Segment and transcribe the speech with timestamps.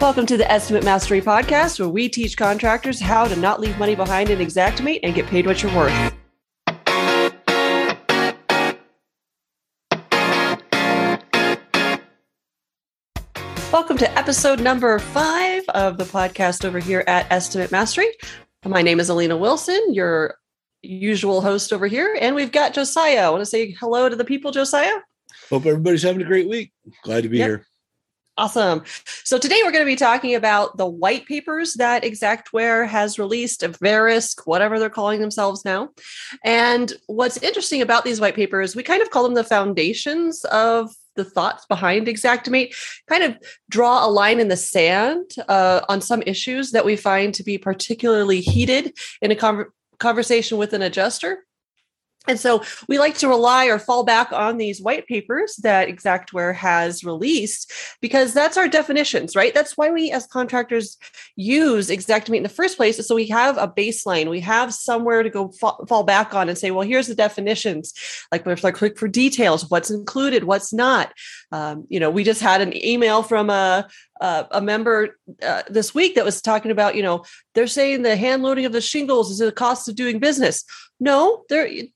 [0.00, 3.96] Welcome to the Estimate Mastery Podcast, where we teach contractors how to not leave money
[3.96, 6.14] behind in Xactimate and get paid what you're worth.
[13.72, 18.06] Welcome to episode number five of the podcast over here at Estimate Mastery.
[18.64, 20.36] My name is Alena Wilson, your
[20.80, 23.26] usual host over here, and we've got Josiah.
[23.26, 24.94] I want to say hello to the people, Josiah.
[25.50, 26.72] Hope everybody's having a great week.
[27.02, 27.48] Glad to be yep.
[27.48, 27.66] here.
[28.38, 28.84] Awesome.
[29.24, 33.62] So today we're going to be talking about the white papers that Xactware has released,
[33.62, 35.90] Verisk, whatever they're calling themselves now.
[36.44, 40.94] And what's interesting about these white papers, we kind of call them the foundations of
[41.16, 42.76] the thoughts behind Xactimate,
[43.08, 43.36] kind of
[43.70, 47.58] draw a line in the sand uh, on some issues that we find to be
[47.58, 49.66] particularly heated in a con-
[49.98, 51.44] conversation with an adjuster.
[52.28, 56.54] And so we like to rely or fall back on these white papers that Xactware
[56.54, 59.54] has released because that's our definitions, right?
[59.54, 60.98] That's why we as contractors
[61.36, 63.04] use Xactimate in the first place.
[63.06, 66.58] So we have a baseline, we have somewhere to go fa- fall back on and
[66.58, 67.94] say, well, here's the definitions.
[68.30, 71.12] Like if I click for details, what's included, what's not.
[71.50, 73.88] Um, you know, we just had an email from a,
[74.20, 77.24] uh, a member uh, this week that was talking about, you know,
[77.54, 80.64] they're saying the hand loading of the shingles is the cost of doing business.
[81.00, 81.90] No, the,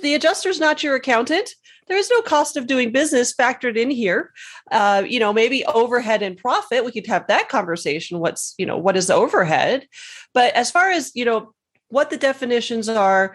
[0.00, 1.50] the adjuster's not your accountant.
[1.86, 4.32] There is no cost of doing business factored in here.
[4.70, 6.84] Uh, you know, maybe overhead and profit.
[6.84, 8.20] We could have that conversation.
[8.20, 9.86] What's you know what is overhead?
[10.32, 11.52] But as far as you know,
[11.88, 13.34] what the definitions are,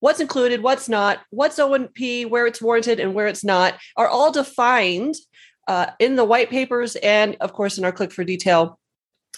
[0.00, 4.32] what's included, what's not, what's O&P, where it's warranted and where it's not, are all
[4.32, 5.14] defined
[5.70, 8.80] uh, in the white papers and, of course, in our click for detail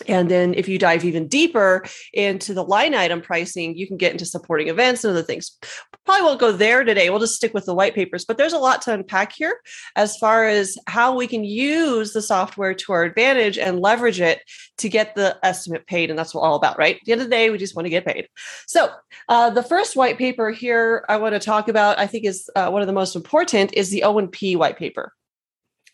[0.08, 4.12] and then if you dive even deeper into the line item pricing, you can get
[4.12, 5.58] into supporting events and other things.
[6.04, 7.10] Probably won't go there today.
[7.10, 9.60] We'll just stick with the white papers, but there's a lot to unpack here
[9.94, 14.40] as far as how we can use the software to our advantage and leverage it
[14.78, 16.10] to get the estimate paid.
[16.10, 16.96] And that's what all about, right?
[16.96, 18.28] At the end of the day, we just want to get paid.
[18.66, 18.90] So
[19.28, 22.70] uh, the first white paper here I want to talk about, I think is uh,
[22.70, 25.12] one of the most important is the O&P white paper.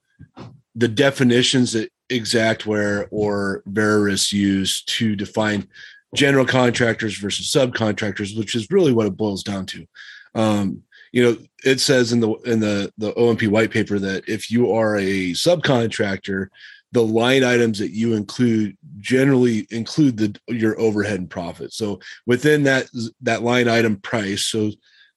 [0.74, 5.68] the definitions that Xactware or Verisk use to define
[6.14, 9.86] general contractors versus subcontractors, which is really what it boils down to.
[10.34, 10.82] Um,
[11.12, 14.72] you know, it says in the in the the O&P white paper that if you
[14.72, 16.48] are a subcontractor,
[16.92, 21.72] the line items that you include generally include the your overhead and profit.
[21.72, 22.88] So within that
[23.22, 24.72] that line item price, so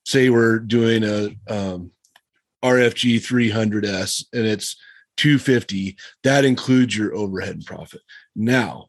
[0.09, 1.92] say we're doing a um,
[2.64, 4.75] RFG 300S and it's
[5.18, 8.02] 250, that includes your overhead and profit.
[8.36, 8.88] Now,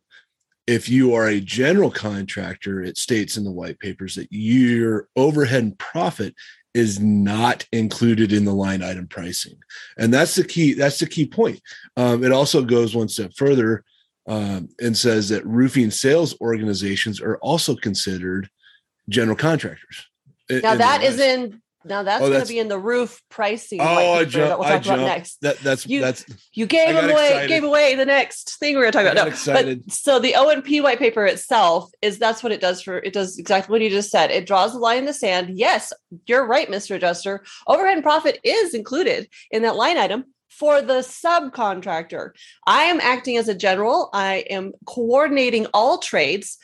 [0.67, 5.65] if you are a general contractor, it states in the white papers that your overhead
[5.65, 6.35] and profit
[6.73, 9.59] is not included in the line item pricing,
[9.99, 10.73] and that's the key.
[10.75, 11.61] That's the key point.
[11.97, 13.83] Um, it also goes one step further
[14.28, 18.49] um, and says that roofing sales organizations are also considered
[19.09, 20.07] general contractors.
[20.51, 23.81] Now that is in now that's, oh, going to be in the roof pricing.
[23.81, 25.41] Oh, I jump, that we'll talk about next.
[25.41, 27.49] That, that's you, that's you gave away excited.
[27.49, 29.25] gave away the next thing we are going to talk about.
[29.25, 29.85] No, excited.
[29.87, 33.39] but so the O&P white paper itself is that's what it does for it does
[33.39, 34.31] exactly what you just said.
[34.31, 35.57] It draws a line in the sand.
[35.57, 35.91] Yes,
[36.27, 36.97] you're right, Mr.
[36.97, 37.45] Adjuster.
[37.67, 42.33] Overhead and profit is included in that line item for the subcontractor.
[42.67, 44.11] I am acting as a general.
[44.13, 46.59] I am coordinating all trades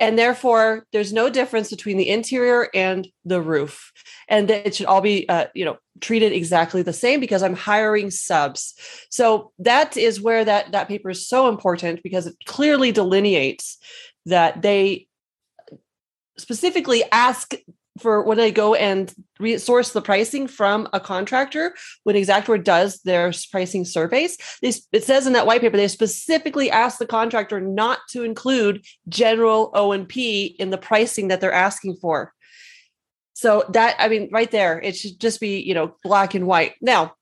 [0.00, 3.92] and therefore there's no difference between the interior and the roof.
[4.28, 8.10] And it should all be uh, you know treated exactly the same because i'm hiring
[8.10, 8.74] subs.
[9.10, 13.78] So that is where that that paper is so important because it clearly delineates
[14.26, 15.06] that they
[16.38, 17.54] specifically ask
[18.00, 19.12] for when I go and
[19.58, 25.26] source the pricing from a contractor, when Xactware does their pricing surveys, they, it says
[25.26, 30.08] in that white paper they specifically ask the contractor not to include general O and
[30.08, 32.32] P in the pricing that they're asking for.
[33.34, 36.74] So that I mean, right there, it should just be you know black and white.
[36.80, 37.14] Now,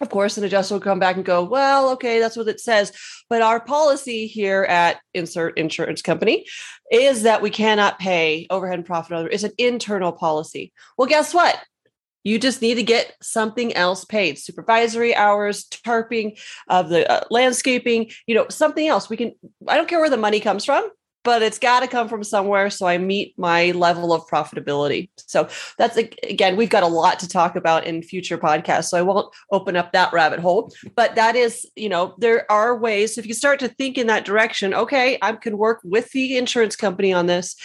[0.00, 2.92] of course, an adjuster will come back and go, well, okay, that's what it says.
[3.28, 6.46] But our policy here at Insert Insurance Company
[6.90, 9.28] is that we cannot pay overhead and profit.
[9.32, 10.72] It's an internal policy.
[10.96, 11.58] Well, guess what?
[12.24, 18.10] You just need to get something else paid supervisory hours, tarping of the uh, landscaping,
[18.26, 19.08] you know, something else.
[19.08, 19.32] We can,
[19.68, 20.90] I don't care where the money comes from
[21.26, 25.08] but it's got to come from somewhere so I meet my level of profitability.
[25.16, 28.90] So that's again, we've got a lot to talk about in future podcasts.
[28.90, 32.78] So I won't open up that rabbit hole, but that is, you know, there are
[32.78, 33.18] ways.
[33.18, 36.76] If you start to think in that direction, okay, I can work with the insurance
[36.76, 37.56] company on this.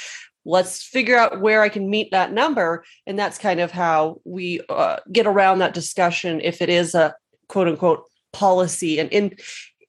[0.44, 2.84] Let's figure out where I can meet that number.
[3.06, 7.14] And that's kind of how we uh, get around that discussion if it is a
[7.48, 9.36] quote unquote policy and in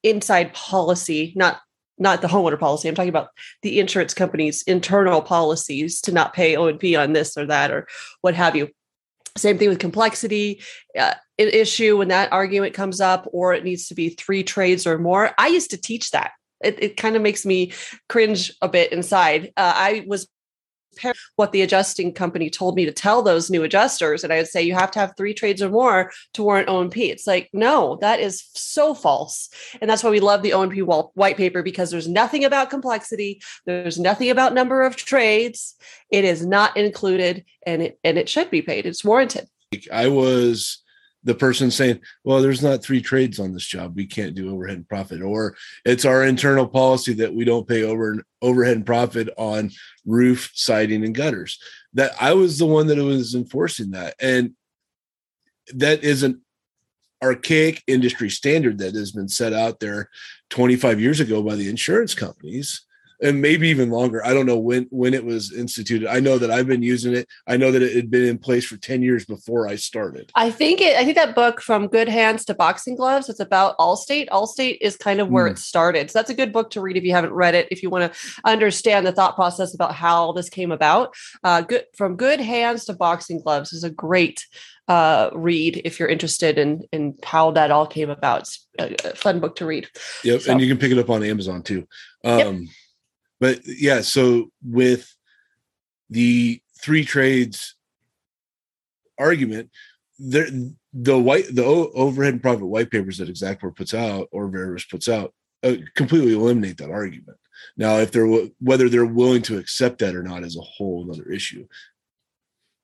[0.02, 1.60] inside policy, not
[1.98, 2.88] not the homeowner policy.
[2.88, 3.28] I'm talking about
[3.62, 7.86] the insurance company's internal policies to not pay O&P on this or that or
[8.20, 8.68] what have you.
[9.36, 10.62] Same thing with complexity,
[10.98, 14.98] uh, issue when that argument comes up, or it needs to be three trades or
[14.98, 15.30] more.
[15.38, 16.32] I used to teach that.
[16.62, 17.72] It, it kind of makes me
[18.08, 19.52] cringe a bit inside.
[19.56, 20.28] Uh, I was
[21.36, 24.24] what the adjusting company told me to tell those new adjusters.
[24.24, 27.10] And I would say, you have to have three trades or more to warrant O&P.
[27.10, 29.48] It's like, no, that is so false.
[29.80, 33.40] And that's why we love the O&P white paper because there's nothing about complexity.
[33.66, 35.76] There's nothing about number of trades.
[36.10, 38.86] It is not included and it, and it should be paid.
[38.86, 39.48] It's warranted.
[39.90, 40.82] I was
[41.24, 43.94] the person saying, well, there's not three trades on this job.
[43.94, 45.22] We can't do overhead and profit.
[45.22, 49.70] Or it's our internal policy that we don't pay over overhead and profit on
[50.04, 51.58] roof, siding, and gutters.
[51.94, 54.14] That I was the one that was enforcing that.
[54.20, 54.52] And
[55.74, 56.40] that is an
[57.22, 60.08] archaic industry standard that has been set out there
[60.50, 62.82] 25 years ago by the insurance companies
[63.22, 64.24] and maybe even longer.
[64.26, 66.08] I don't know when when it was instituted.
[66.08, 67.28] I know that I've been using it.
[67.46, 70.30] I know that it had been in place for 10 years before I started.
[70.34, 73.78] I think it I think that book from good hands to boxing gloves, it's about
[73.78, 74.28] Allstate.
[74.28, 75.52] Allstate is kind of where mm.
[75.52, 76.10] it started.
[76.10, 78.12] So that's a good book to read if you haven't read it, if you want
[78.12, 81.14] to understand the thought process about how this came about.
[81.44, 84.44] Uh, good from good hands to boxing gloves is a great
[84.88, 88.40] uh, read if you're interested in in how that all came about.
[88.40, 89.88] It's a, a fun book to read.
[90.24, 90.52] Yep, so.
[90.52, 91.86] and you can pick it up on Amazon too.
[92.24, 92.68] Um, yep
[93.42, 95.16] but yeah, so with
[96.08, 97.74] the three trades
[99.18, 99.68] argument,
[100.16, 100.46] there
[100.92, 105.08] the white the overhead and profit white papers that Xactware puts out or Verisk puts
[105.08, 105.34] out
[105.64, 107.36] uh, completely eliminate that argument.
[107.76, 108.28] Now, if they're
[108.60, 111.66] whether they're willing to accept that or not is a whole other issue.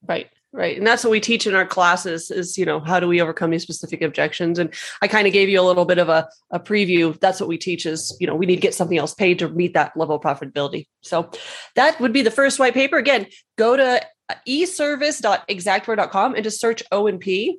[0.09, 3.07] Right right and that's what we teach in our classes is you know how do
[3.07, 4.73] we overcome these specific objections and
[5.03, 7.59] i kind of gave you a little bit of a, a preview that's what we
[7.59, 10.17] teach is you know we need to get something else paid to meet that level
[10.17, 11.31] of profitability so
[11.75, 14.01] that would be the first white paper again go to
[14.47, 17.59] eservice.xactware.com and just search o and p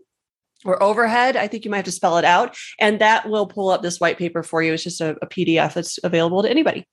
[0.66, 1.36] or overhead.
[1.38, 2.58] I think you might have to spell it out.
[2.80, 4.74] And that will pull up this white paper for you.
[4.74, 6.86] It's just a, a, PDF that's available to anybody.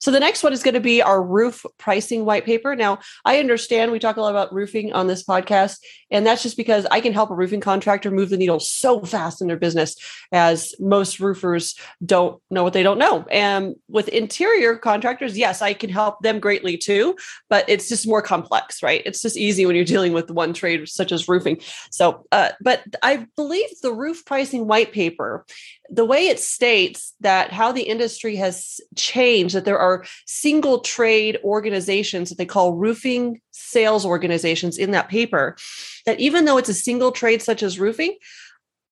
[0.00, 2.74] So the next one is going to be our roof pricing white paper.
[2.74, 5.78] Now, I understand we talk a lot about roofing on this podcast,
[6.10, 9.40] and that's just because I can help a roofing contractor move the needle so fast
[9.40, 9.96] in their business
[10.32, 11.74] as most roofers
[12.04, 13.24] don't know what they don't know.
[13.30, 17.16] And with interior contractors, yes, I can help them greatly too,
[17.48, 19.02] but it's just more complex, right?
[19.04, 21.60] It's just easy when you're dealing with one trade such as roofing.
[21.90, 25.44] So, uh, but I believe the roof pricing white paper,
[25.88, 29.95] the way it states that how the industry has changed, that there are
[30.26, 35.56] single trade organizations that they call roofing sales organizations in that paper,
[36.04, 38.16] that even though it's a single trade such as roofing,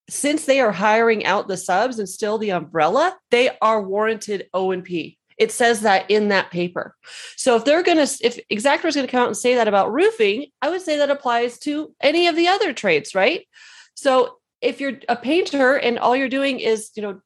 [0.09, 4.71] since they are hiring out the subs and still the umbrella, they are warranted O
[4.71, 5.17] and P.
[5.37, 6.95] It says that in that paper.
[7.35, 9.67] So if they're going to, if Xactware is going to come out and say that
[9.67, 13.45] about roofing, I would say that applies to any of the other trades, right?
[13.95, 17.21] So if you're a painter and all you're doing is, you know,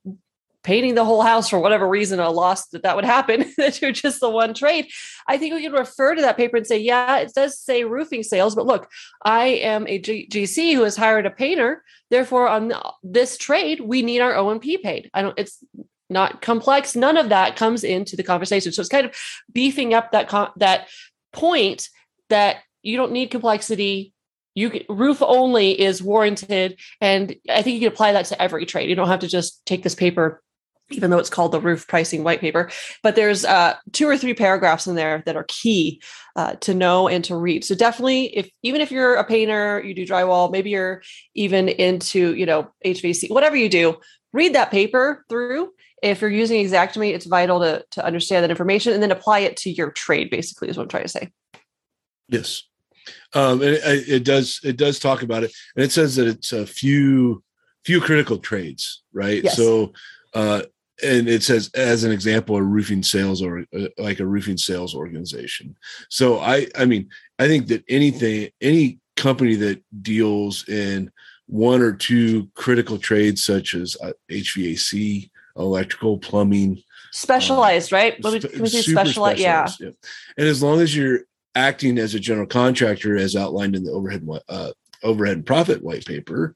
[0.69, 3.91] painting the whole house for whatever reason, a loss that that would happen, that you're
[3.91, 4.87] just the one trade,
[5.27, 8.21] I think we can refer to that paper and say, yeah, it does say roofing
[8.21, 8.87] sales, but look,
[9.25, 11.83] I am a G- GC who has hired a painter.
[12.11, 12.71] Therefore, on
[13.01, 15.09] this trade, we need our O&P paid.
[15.11, 15.57] I don't, it's
[16.07, 16.95] not complex.
[16.95, 18.71] None of that comes into the conversation.
[18.71, 19.15] So it's kind of
[19.51, 20.87] beefing up that, that
[21.33, 21.89] point
[22.29, 24.13] that you don't need complexity
[24.55, 28.65] you can, roof only is warranted and i think you can apply that to every
[28.65, 30.41] trade you don't have to just take this paper
[30.91, 32.69] even though it's called the roof pricing white paper.
[33.03, 36.01] But there's uh, two or three paragraphs in there that are key
[36.35, 37.63] uh, to know and to read.
[37.63, 41.01] So definitely, if even if you're a painter, you do drywall, maybe you're
[41.35, 43.97] even into you know HVAC, whatever you do,
[44.33, 45.71] read that paper through.
[46.01, 49.57] If you're using Xactimate, it's vital to to understand that information and then apply it
[49.57, 50.29] to your trade.
[50.29, 51.31] Basically, is what I'm trying to say.
[52.29, 52.63] Yes,
[53.33, 56.53] um, and it, it does it does talk about it, and it says that it's
[56.53, 57.43] a few
[57.85, 59.43] few critical trades, right?
[59.43, 59.55] Yes.
[59.55, 59.93] So
[60.33, 60.61] uh,
[61.03, 64.95] and it says as an example a roofing sales or uh, like a roofing sales
[64.95, 65.75] organization.
[66.09, 71.11] So i i mean i think that anything any company that deals in
[71.47, 78.23] one or two critical trades such as uh, hvac electrical plumbing specialized um, right?
[78.23, 79.67] Let me, say specialized yeah.
[79.79, 79.89] yeah.
[80.37, 81.21] And as long as you're
[81.55, 84.71] acting as a general contractor as outlined in the overhead uh,
[85.03, 86.55] overhead profit white paper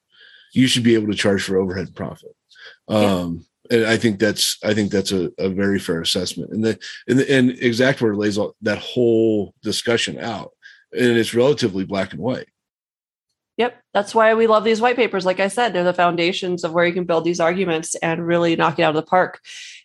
[0.54, 2.36] you should be able to charge for overhead profit.
[2.88, 6.52] Um and I think that's I think that's a, a very fair assessment.
[6.52, 10.52] And the and the, and Xactware lays all, that whole discussion out,
[10.92, 12.48] and it's relatively black and white.
[13.58, 15.26] Yep, that's why we love these white papers.
[15.26, 18.56] Like I said, they're the foundations of where you can build these arguments and really
[18.56, 19.42] knock it out of the park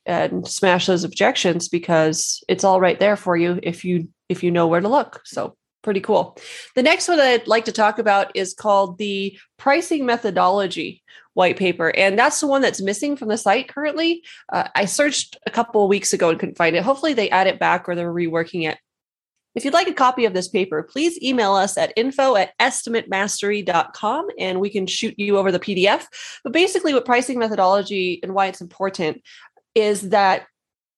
[0.06, 4.50] and smash those objections because it's all right there for you if you if you
[4.50, 5.22] know where to look.
[5.24, 6.36] So pretty cool.
[6.74, 11.02] The next one I'd like to talk about is called the pricing methodology
[11.38, 11.96] white paper.
[11.96, 14.24] And that's the one that's missing from the site currently.
[14.52, 16.82] Uh, I searched a couple of weeks ago and couldn't find it.
[16.82, 18.76] Hopefully, they add it back or they're reworking it.
[19.54, 24.26] If you'd like a copy of this paper, please email us at info at estimatemastery.com
[24.36, 26.06] and we can shoot you over the PDF.
[26.42, 29.22] But basically, what pricing methodology and why it's important
[29.76, 30.46] is that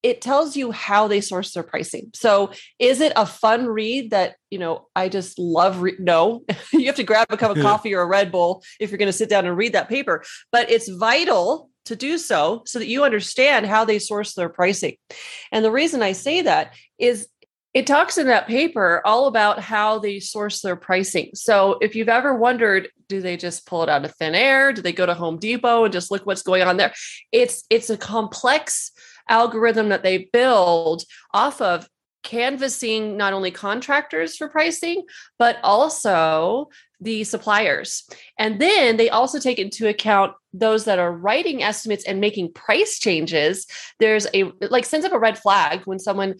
[0.03, 2.09] it tells you how they source their pricing.
[2.13, 6.43] So is it a fun read that, you know, I just love re- no.
[6.73, 9.07] you have to grab a cup of coffee or a Red Bull if you're going
[9.07, 12.87] to sit down and read that paper, but it's vital to do so so that
[12.87, 14.95] you understand how they source their pricing.
[15.51, 17.27] And the reason I say that is
[17.73, 21.31] it talks in that paper all about how they source their pricing.
[21.33, 24.73] So if you've ever wondered, do they just pull it out of thin air?
[24.73, 26.93] Do they go to Home Depot and just look what's going on there?
[27.31, 28.91] It's it's a complex
[29.31, 31.89] algorithm that they build off of
[32.23, 35.03] canvassing not only contractors for pricing,
[35.39, 36.69] but also
[36.99, 38.03] the suppliers.
[38.37, 42.99] And then they also take into account those that are writing estimates and making price
[42.99, 43.65] changes.
[43.99, 46.35] There's a like sends up a red flag when someone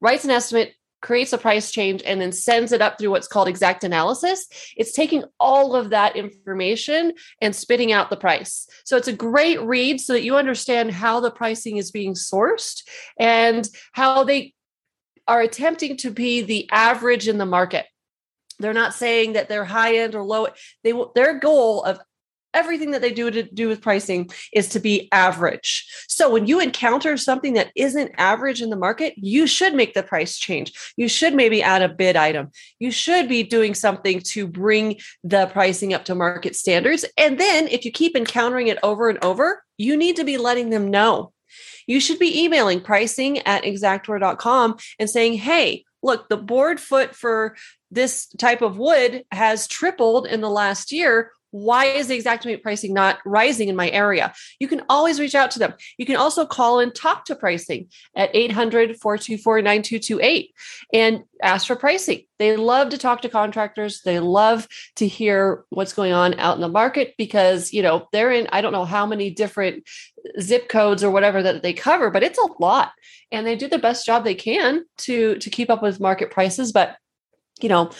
[0.00, 0.74] writes an estimate
[1.04, 5.22] creates a price change and then sends it up through what's called XactAnalysis, it's taking
[5.38, 8.66] all of that information and spitting out the price.
[8.84, 12.82] So it's a great read so that you understand how the pricing is being sourced
[13.20, 14.54] and how they
[15.28, 17.84] are attempting to be the average in the market.
[18.58, 20.48] They're not saying that they're high end or low.
[20.84, 21.98] They their goal of
[22.54, 25.86] everything that they do to do with pricing is to be average.
[26.08, 30.02] So when you encounter something that isn't average in the market, you should make the
[30.02, 30.72] price change.
[30.96, 32.50] You should maybe add a bid item.
[32.78, 37.04] You should be doing something to bring the pricing up to market standards.
[37.18, 40.70] And then if you keep encountering it over and over, you need to be letting
[40.70, 41.32] them know.
[41.86, 47.56] You should be emailing pricing at xactware.com and saying, hey, look, the board foot for
[47.90, 52.92] this type of wood has tripled in the last year why is the Xactimate pricing
[52.92, 54.34] not rising in my area?
[54.58, 55.74] You can always reach out to them.
[55.98, 60.52] You can also call and talk to pricing at 800 424 9228
[60.92, 62.22] and ask for pricing.
[62.40, 64.02] They love to talk to contractors.
[64.02, 68.32] They love to hear what's going on out in the market because, you know, they're
[68.32, 69.84] in, I don't know how many different
[70.40, 72.90] zip codes or whatever that they cover, but it's a lot.
[73.30, 76.72] And they do the best job they can to to keep up with market prices.
[76.72, 76.96] But
[77.60, 77.92] you know,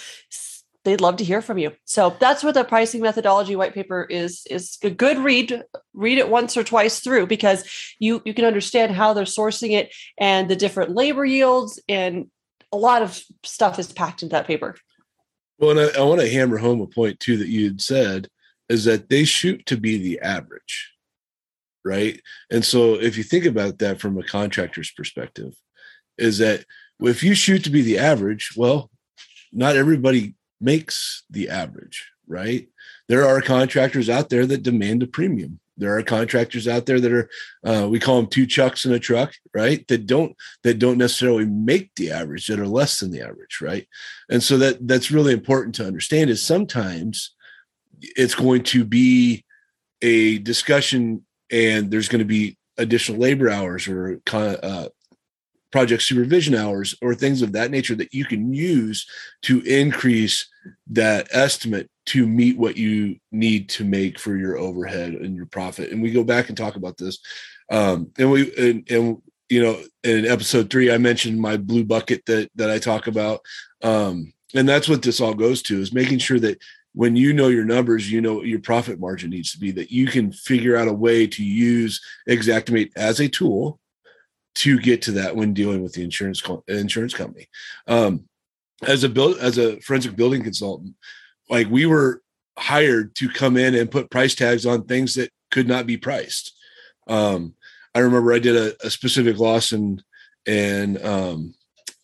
[0.84, 1.72] they'd love to hear from you.
[1.84, 5.62] So that's what the pricing methodology white paper is is a good read.
[5.92, 7.64] Read it once or twice through because
[7.98, 12.30] you you can understand how they're sourcing it and the different labor yields and
[12.72, 14.76] a lot of stuff is packed into that paper.
[15.58, 18.28] Well, and I, I want to hammer home a point too that you had said
[18.68, 20.92] is that they shoot to be the average,
[21.84, 22.20] right?
[22.50, 25.54] And so if you think about that from a contractor's perspective,
[26.18, 26.64] is that
[27.00, 28.90] if you shoot to be the average, well,
[29.52, 32.68] not everybody makes the average, right?
[33.08, 35.60] There are contractors out there that demand a premium.
[35.76, 37.28] There are contractors out there that are
[37.66, 39.86] uh, we call them two chucks in a truck, right?
[39.88, 43.86] That don't that don't necessarily make the average, that are less than the average, right?
[44.30, 47.34] And so that that's really important to understand is sometimes
[48.00, 49.44] it's going to be
[50.02, 54.88] a discussion and there's going to be additional labor hours or uh,
[55.74, 59.10] project supervision hours or things of that nature that you can use
[59.42, 60.48] to increase
[60.86, 65.90] that estimate to meet what you need to make for your overhead and your profit.
[65.90, 67.18] And we go back and talk about this.
[67.72, 72.24] Um, and we and, and you know in episode three I mentioned my blue bucket
[72.26, 73.40] that that I talk about.
[73.82, 76.62] Um, and that's what this all goes to is making sure that
[76.92, 79.90] when you know your numbers, you know what your profit margin needs to be, that
[79.90, 83.80] you can figure out a way to use Xactimate as a tool
[84.56, 87.48] to get to that when dealing with the insurance co- insurance company.
[87.86, 88.28] Um,
[88.86, 90.94] as a build as a forensic building consultant,
[91.48, 92.22] like we were
[92.58, 96.56] hired to come in and put price tags on things that could not be priced.
[97.08, 97.54] Um,
[97.94, 100.02] I remember I did a, a specific loss in
[100.46, 101.54] in um,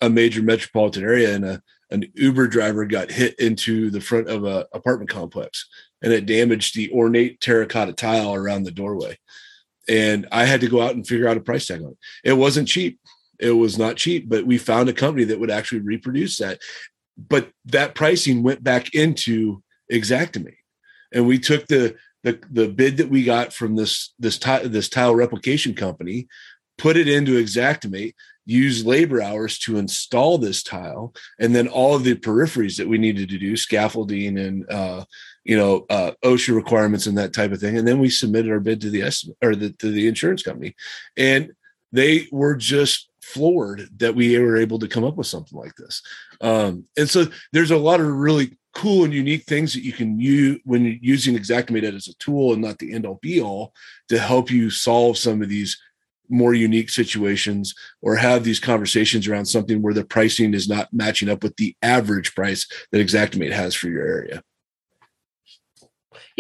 [0.01, 4.45] a major metropolitan area, and a an Uber driver got hit into the front of
[4.45, 5.69] a apartment complex,
[6.03, 9.19] and it damaged the ornate terracotta tile around the doorway.
[9.91, 11.99] And I had to go out and figure out a price tag on it.
[12.23, 13.01] It wasn't cheap.
[13.41, 16.61] It was not cheap, but we found a company that would actually reproduce that.
[17.19, 20.63] But that pricing went back into Xactimate,
[21.13, 24.89] and we took the the the bid that we got from this this tile this
[24.89, 26.29] tile replication company,
[26.79, 28.15] put it into Xactimate,
[28.47, 32.99] use labor hours to install this tile, and then all of the peripheries that we
[32.99, 35.05] needed to do, scaffolding and uh,
[35.45, 38.61] you know uh, OSHA requirements and that type of thing, and then we submitted our
[38.61, 40.75] bid to the estimate or the, to the insurance company,
[41.17, 41.53] and
[41.93, 46.03] they were just floored that we were able to come up with something like this.
[46.41, 50.19] Um, and so there's a lot of really cool and unique things that you can
[50.21, 53.73] use when you're using Xactimate as a tool and not the end all be all
[54.09, 55.79] to help you solve some of these
[56.29, 61.29] more unique situations or have these conversations around something where the pricing is not matching
[61.29, 64.43] up with the average price that Xactimate has for your area.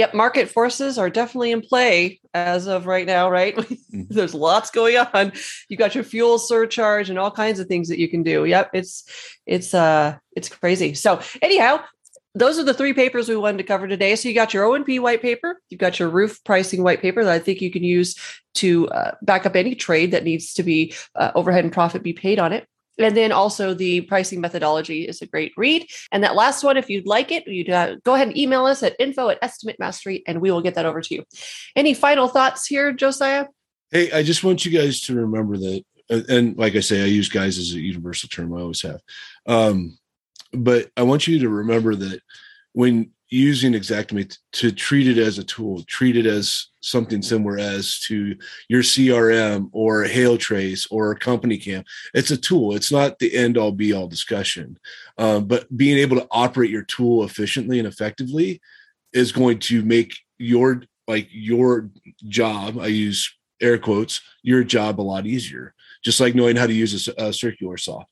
[0.00, 3.54] Yep, market forces are definitely in play as of right now, right?
[3.54, 4.04] Mm-hmm.
[4.08, 5.30] There's lots going on.
[5.68, 8.46] You got your fuel surcharge and all kinds of things that you can do.
[8.46, 9.04] Yep, it's
[9.44, 10.94] it's uh it's crazy.
[10.94, 11.84] So anyhow,
[12.34, 14.16] those are the three papers we wanted to cover today.
[14.16, 17.34] So you got your O&P white paper, you've got your roof pricing white paper that
[17.34, 18.16] I think you can use
[18.54, 22.14] to uh, back up any trade that needs to be uh, overhead and profit be
[22.14, 22.66] paid on it.
[23.00, 25.86] And then also the pricing methodology is a great read.
[26.12, 28.82] And that last one, if you'd like it, you'd uh, go ahead and email us
[28.82, 31.24] at info at estimate mastery and we will get that over to you.
[31.74, 33.46] Any final thoughts here, Josiah?
[33.90, 35.84] Hey, I just want you guys to remember that.
[36.28, 38.54] And like I say, I use guys as a universal term.
[38.54, 39.00] I always have.
[39.46, 39.98] Um,
[40.52, 42.20] but I want you to remember that
[42.72, 48.00] when using Xactimate to treat it as a tool, treat it as something similar as
[48.00, 48.36] to
[48.68, 51.84] your CRM or HailTrace or CompanyCam.
[52.12, 52.74] It's a tool.
[52.74, 54.78] It's not the end all be all discussion.
[55.16, 58.60] Um, but being able to operate your tool efficiently and effectively
[59.12, 61.90] is going to make your like your
[62.28, 62.78] job.
[62.78, 65.74] I use air quotes your job a lot easier.
[66.02, 68.04] Just like knowing how to use a, a circular saw.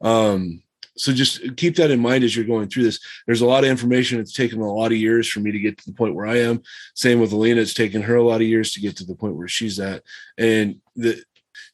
[0.00, 0.62] Um,
[0.96, 3.00] so just keep that in mind as you're going through this.
[3.26, 4.20] There's a lot of information.
[4.20, 6.38] It's taken a lot of years for me to get to the point where I
[6.38, 6.62] am.
[6.94, 7.58] Same with Alena.
[7.58, 10.02] It's taken her a lot of years to get to the point where she's at.
[10.38, 10.80] And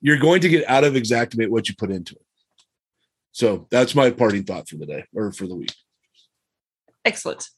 [0.01, 2.23] you're going to get out of Xactimate what you put into it.
[3.33, 5.75] So that's my parting thought for the day or for the week.
[7.05, 7.49] Excellent.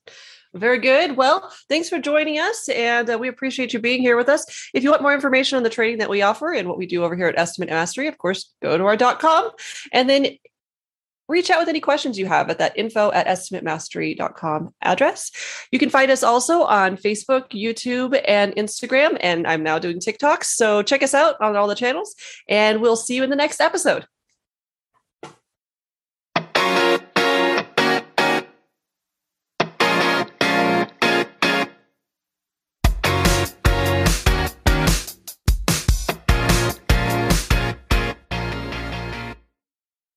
[0.54, 1.16] Very good.
[1.16, 4.70] Well, thanks for joining us, and uh, we appreciate you being here with us.
[4.72, 7.02] If you want more information on the training that we offer and what we do
[7.02, 9.50] over here at Estimate Mastery, of course, go to our .com,
[9.92, 10.28] and then
[11.28, 15.30] reach out with any questions you have at that info at estimatemastery.com address.
[15.70, 19.16] You can find us also on Facebook, YouTube, and Instagram.
[19.20, 20.44] And I'm now doing TikToks.
[20.44, 22.14] So check us out on all the channels,
[22.48, 24.06] and we'll see you in the next episode.